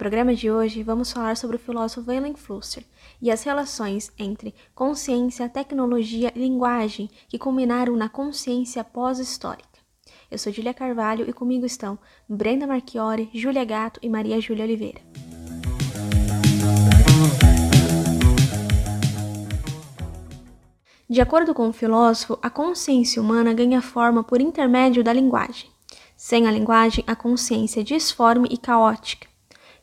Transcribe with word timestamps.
programa 0.00 0.34
de 0.34 0.50
hoje, 0.50 0.82
vamos 0.82 1.12
falar 1.12 1.36
sobre 1.36 1.56
o 1.56 1.58
filósofo 1.58 2.10
Wilhelm 2.10 2.34
Flusser 2.34 2.82
e 3.20 3.30
as 3.30 3.42
relações 3.42 4.10
entre 4.18 4.54
consciência, 4.74 5.46
tecnologia 5.46 6.32
e 6.34 6.38
linguagem 6.38 7.10
que 7.28 7.38
culminaram 7.38 7.94
na 7.94 8.08
consciência 8.08 8.82
pós-histórica. 8.82 9.68
Eu 10.30 10.38
sou 10.38 10.50
Julia 10.50 10.72
Carvalho 10.72 11.28
e 11.28 11.34
comigo 11.34 11.66
estão 11.66 11.98
Brenda 12.26 12.66
Marchiori, 12.66 13.28
Júlia 13.34 13.62
Gato 13.62 14.00
e 14.02 14.08
Maria 14.08 14.40
Júlia 14.40 14.64
Oliveira. 14.64 15.02
De 21.08 21.20
acordo 21.20 21.52
com 21.52 21.68
o 21.68 21.72
filósofo, 21.74 22.38
a 22.40 22.48
consciência 22.48 23.20
humana 23.20 23.52
ganha 23.52 23.82
forma 23.82 24.24
por 24.24 24.40
intermédio 24.40 25.04
da 25.04 25.12
linguagem. 25.12 25.70
Sem 26.22 26.46
a 26.46 26.50
linguagem, 26.50 27.02
a 27.06 27.16
consciência 27.16 27.80
é 27.80 27.82
disforme 27.82 28.46
e 28.50 28.58
caótica. 28.58 29.26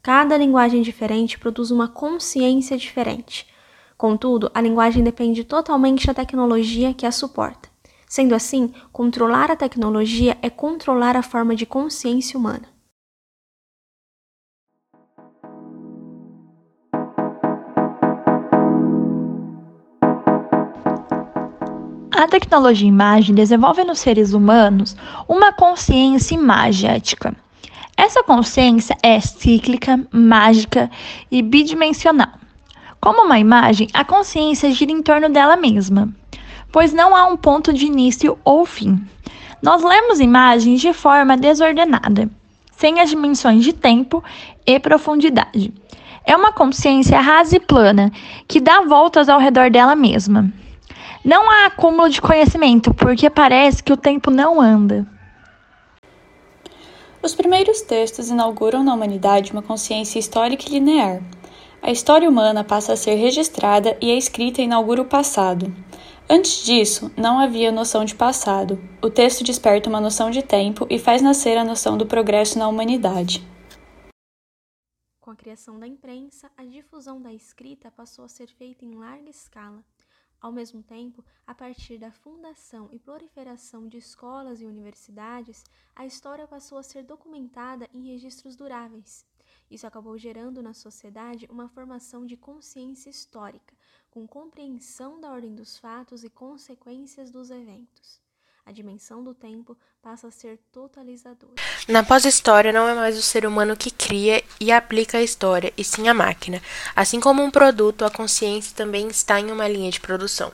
Cada 0.00 0.36
linguagem 0.36 0.80
diferente 0.80 1.36
produz 1.36 1.72
uma 1.72 1.88
consciência 1.88 2.76
diferente. 2.76 3.48
Contudo, 3.98 4.48
a 4.54 4.60
linguagem 4.60 5.02
depende 5.02 5.42
totalmente 5.42 6.06
da 6.06 6.14
tecnologia 6.14 6.94
que 6.94 7.04
a 7.04 7.10
suporta. 7.10 7.68
Sendo 8.06 8.32
assim, 8.32 8.72
controlar 8.92 9.50
a 9.50 9.56
tecnologia 9.56 10.38
é 10.40 10.48
controlar 10.48 11.16
a 11.16 11.22
forma 11.22 11.56
de 11.56 11.66
consciência 11.66 12.38
humana. 12.38 12.68
A 22.20 22.28
tecnologia 22.28 22.86
imagem 22.86 23.34
desenvolve 23.34 23.82
nos 23.82 23.98
seres 23.98 24.34
humanos 24.34 24.94
uma 25.26 25.54
consciência 25.54 26.34
imagética. 26.34 27.34
Essa 27.96 28.22
consciência 28.22 28.94
é 29.02 29.18
cíclica, 29.20 29.98
mágica 30.12 30.90
e 31.30 31.40
bidimensional. 31.40 32.28
Como 33.00 33.24
uma 33.24 33.38
imagem, 33.38 33.88
a 33.94 34.04
consciência 34.04 34.70
gira 34.70 34.92
em 34.92 35.00
torno 35.00 35.30
dela 35.30 35.56
mesma, 35.56 36.10
pois 36.70 36.92
não 36.92 37.16
há 37.16 37.24
um 37.24 37.38
ponto 37.38 37.72
de 37.72 37.86
início 37.86 38.38
ou 38.44 38.66
fim. 38.66 39.02
Nós 39.62 39.82
lemos 39.82 40.20
imagens 40.20 40.82
de 40.82 40.92
forma 40.92 41.38
desordenada, 41.38 42.28
sem 42.72 43.00
as 43.00 43.08
dimensões 43.08 43.64
de 43.64 43.72
tempo 43.72 44.22
e 44.66 44.78
profundidade. 44.78 45.72
É 46.26 46.36
uma 46.36 46.52
consciência 46.52 47.18
rasa 47.18 47.56
e 47.56 47.60
plana 47.60 48.12
que 48.46 48.60
dá 48.60 48.82
voltas 48.82 49.26
ao 49.26 49.40
redor 49.40 49.70
dela 49.70 49.96
mesma. 49.96 50.52
Não 51.24 51.50
há 51.50 51.66
acúmulo 51.66 52.08
de 52.08 52.20
conhecimento, 52.20 52.94
porque 52.94 53.28
parece 53.28 53.82
que 53.82 53.92
o 53.92 53.96
tempo 53.96 54.30
não 54.30 54.58
anda. 54.58 55.06
Os 57.22 57.34
primeiros 57.34 57.82
textos 57.82 58.30
inauguram 58.30 58.82
na 58.82 58.94
humanidade 58.94 59.52
uma 59.52 59.60
consciência 59.60 60.18
histórica 60.18 60.64
e 60.66 60.72
linear. 60.72 61.22
A 61.82 61.90
história 61.90 62.28
humana 62.28 62.64
passa 62.64 62.94
a 62.94 62.96
ser 62.96 63.16
registrada 63.16 63.98
e 64.00 64.10
a 64.10 64.16
escrita 64.16 64.62
inaugura 64.62 65.02
o 65.02 65.04
passado. 65.04 65.70
Antes 66.28 66.64
disso, 66.64 67.10
não 67.18 67.38
havia 67.38 67.70
noção 67.70 68.02
de 68.02 68.14
passado. 68.14 68.78
O 69.02 69.10
texto 69.10 69.44
desperta 69.44 69.90
uma 69.90 70.00
noção 70.00 70.30
de 70.30 70.42
tempo 70.42 70.86
e 70.88 70.98
faz 70.98 71.20
nascer 71.20 71.58
a 71.58 71.64
noção 71.64 71.98
do 71.98 72.06
progresso 72.06 72.58
na 72.58 72.66
humanidade. 72.66 73.46
Com 75.20 75.30
a 75.30 75.36
criação 75.36 75.78
da 75.78 75.86
imprensa, 75.86 76.50
a 76.56 76.64
difusão 76.64 77.20
da 77.20 77.32
escrita 77.32 77.90
passou 77.90 78.24
a 78.24 78.28
ser 78.28 78.48
feita 78.48 78.86
em 78.86 78.94
larga 78.94 79.28
escala. 79.28 79.84
Ao 80.40 80.50
mesmo 80.50 80.82
tempo, 80.82 81.22
a 81.46 81.54
partir 81.54 81.98
da 81.98 82.10
fundação 82.10 82.88
e 82.90 82.98
proliferação 82.98 83.86
de 83.86 83.98
escolas 83.98 84.60
e 84.60 84.64
universidades, 84.64 85.62
a 85.94 86.06
história 86.06 86.48
passou 86.48 86.78
a 86.78 86.82
ser 86.82 87.02
documentada 87.04 87.88
em 87.92 88.06
registros 88.06 88.56
duráveis. 88.56 89.26
Isso 89.70 89.86
acabou 89.86 90.16
gerando 90.16 90.62
na 90.62 90.72
sociedade 90.72 91.46
uma 91.50 91.68
formação 91.68 92.24
de 92.24 92.36
consciência 92.36 93.10
histórica, 93.10 93.76
com 94.10 94.26
compreensão 94.26 95.20
da 95.20 95.30
ordem 95.30 95.54
dos 95.54 95.76
fatos 95.76 96.24
e 96.24 96.30
consequências 96.30 97.30
dos 97.30 97.50
eventos 97.50 98.29
a 98.64 98.72
dimensão 98.72 99.22
do 99.22 99.34
tempo 99.34 99.76
passa 100.02 100.28
a 100.28 100.30
ser 100.30 100.58
totalizadora. 100.72 101.54
Na 101.88 102.02
pós-história, 102.02 102.72
não 102.72 102.88
é 102.88 102.94
mais 102.94 103.18
o 103.18 103.22
ser 103.22 103.44
humano 103.44 103.76
que 103.76 103.90
cria 103.90 104.42
e 104.60 104.70
aplica 104.72 105.18
a 105.18 105.22
história, 105.22 105.72
e 105.76 105.84
sim 105.84 106.08
a 106.08 106.14
máquina. 106.14 106.62
Assim 106.94 107.20
como 107.20 107.42
um 107.42 107.50
produto, 107.50 108.04
a 108.04 108.10
consciência 108.10 108.74
também 108.76 109.08
está 109.08 109.40
em 109.40 109.50
uma 109.50 109.68
linha 109.68 109.90
de 109.90 110.00
produção. 110.00 110.52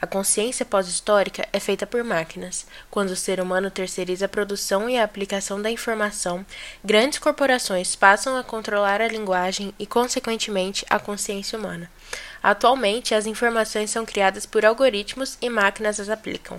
A 0.00 0.06
consciência 0.06 0.66
pós-histórica 0.66 1.48
é 1.52 1.58
feita 1.58 1.86
por 1.86 2.04
máquinas. 2.04 2.66
Quando 2.90 3.10
o 3.10 3.16
ser 3.16 3.40
humano 3.40 3.70
terceiriza 3.70 4.26
a 4.26 4.28
produção 4.28 4.88
e 4.88 4.98
a 4.98 5.04
aplicação 5.04 5.60
da 5.60 5.70
informação, 5.70 6.44
grandes 6.84 7.18
corporações 7.18 7.96
passam 7.96 8.36
a 8.36 8.44
controlar 8.44 9.00
a 9.00 9.08
linguagem 9.08 9.72
e, 9.78 9.86
consequentemente, 9.86 10.84
a 10.90 10.98
consciência 10.98 11.58
humana. 11.58 11.90
Atualmente, 12.42 13.14
as 13.14 13.26
informações 13.26 13.90
são 13.90 14.04
criadas 14.04 14.44
por 14.44 14.64
algoritmos 14.64 15.38
e 15.40 15.48
máquinas 15.48 15.98
as 15.98 16.10
aplicam. 16.10 16.58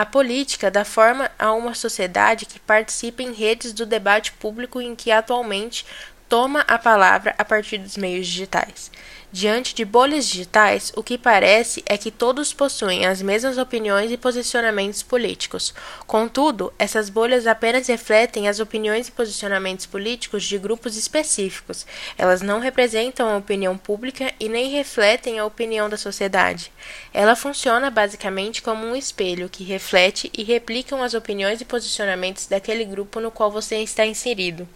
A 0.00 0.06
política 0.06 0.70
dá 0.70 0.82
forma 0.82 1.30
a 1.38 1.52
uma 1.52 1.74
sociedade 1.74 2.46
que 2.46 2.58
participa 2.58 3.22
em 3.22 3.34
redes 3.34 3.74
do 3.74 3.84
debate 3.84 4.32
público 4.32 4.80
em 4.80 4.96
que 4.96 5.10
atualmente 5.10 5.84
toma 6.26 6.60
a 6.60 6.78
palavra 6.78 7.34
a 7.36 7.44
partir 7.44 7.76
dos 7.76 7.98
meios 7.98 8.26
digitais. 8.26 8.90
Diante 9.32 9.76
de 9.76 9.84
bolhas 9.84 10.26
digitais, 10.26 10.92
o 10.96 11.04
que 11.04 11.16
parece 11.16 11.84
é 11.86 11.96
que 11.96 12.10
todos 12.10 12.52
possuem 12.52 13.06
as 13.06 13.22
mesmas 13.22 13.58
opiniões 13.58 14.10
e 14.10 14.16
posicionamentos 14.16 15.04
políticos. 15.04 15.72
Contudo, 16.04 16.72
essas 16.76 17.08
bolhas 17.08 17.46
apenas 17.46 17.86
refletem 17.86 18.48
as 18.48 18.58
opiniões 18.58 19.06
e 19.06 19.12
posicionamentos 19.12 19.86
políticos 19.86 20.42
de 20.42 20.58
grupos 20.58 20.96
específicos. 20.96 21.86
Elas 22.18 22.42
não 22.42 22.58
representam 22.58 23.28
a 23.28 23.36
opinião 23.36 23.78
pública 23.78 24.34
e 24.40 24.48
nem 24.48 24.68
refletem 24.70 25.38
a 25.38 25.46
opinião 25.46 25.88
da 25.88 25.96
sociedade. 25.96 26.72
Ela 27.14 27.36
funciona 27.36 27.88
basicamente 27.88 28.60
como 28.60 28.84
um 28.84 28.96
espelho 28.96 29.48
que 29.48 29.62
reflete 29.62 30.28
e 30.36 30.42
replica 30.42 31.00
as 31.04 31.14
opiniões 31.14 31.60
e 31.60 31.64
posicionamentos 31.64 32.48
daquele 32.48 32.84
grupo 32.84 33.20
no 33.20 33.30
qual 33.30 33.48
você 33.48 33.76
está 33.76 34.04
inserido. 34.04 34.68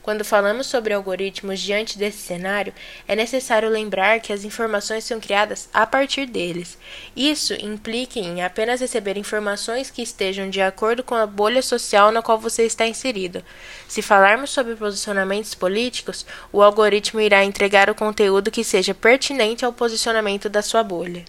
Quando 0.00 0.24
falamos 0.24 0.68
sobre 0.68 0.94
algoritmos 0.94 1.60
diante 1.60 1.98
desse 1.98 2.18
cenário, 2.18 2.72
é 3.08 3.16
necessário 3.16 3.68
lembrar 3.68 3.95
que 4.22 4.32
as 4.32 4.44
informações 4.44 5.04
são 5.04 5.18
criadas 5.18 5.68
a 5.72 5.86
partir 5.86 6.26
deles. 6.26 6.76
Isso 7.16 7.54
implica 7.54 8.18
em 8.18 8.42
apenas 8.42 8.80
receber 8.80 9.16
informações 9.16 9.90
que 9.90 10.02
estejam 10.02 10.50
de 10.50 10.60
acordo 10.60 11.02
com 11.02 11.14
a 11.14 11.26
bolha 11.26 11.62
social 11.62 12.12
na 12.12 12.20
qual 12.20 12.38
você 12.38 12.64
está 12.64 12.86
inserido. 12.86 13.42
Se 13.88 14.02
falarmos 14.02 14.50
sobre 14.50 14.76
posicionamentos 14.76 15.54
políticos, 15.54 16.26
o 16.52 16.62
algoritmo 16.62 17.20
irá 17.20 17.42
entregar 17.42 17.88
o 17.88 17.94
conteúdo 17.94 18.50
que 18.50 18.62
seja 18.62 18.94
pertinente 18.94 19.64
ao 19.64 19.72
posicionamento 19.72 20.48
da 20.48 20.60
sua 20.60 20.82
bolha. 20.82 21.24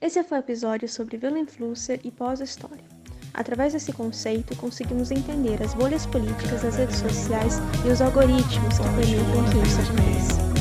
Esse 0.00 0.22
foi 0.24 0.38
o 0.38 0.40
episódio 0.40 0.88
sobre 0.88 1.18
Willem 1.22 1.46
Flusser 1.46 2.00
e 2.02 2.10
pós-história. 2.10 3.02
Através 3.34 3.72
desse 3.72 3.92
conceito, 3.92 4.54
conseguimos 4.56 5.10
entender 5.10 5.62
as 5.62 5.74
bolhas 5.74 6.04
políticas 6.06 6.62
das 6.62 6.76
redes 6.76 6.96
sociais 6.96 7.58
e 7.86 7.88
os 7.88 8.00
algoritmos 8.00 8.78
que 8.78 8.84
permitem 8.84 9.44
que 9.50 9.66
isso 9.66 9.80
aconteça. 9.80 10.51